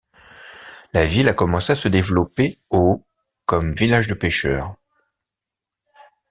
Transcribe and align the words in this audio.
La 0.93 1.05
ville 1.05 1.29
a 1.29 1.35
commencé 1.35 1.73
à 1.73 1.75
se 1.75 1.87
développer 1.87 2.57
au 2.71 3.05
comme 3.45 3.75
village 3.75 4.07
de 4.07 4.15
pêcheurs. 4.15 4.75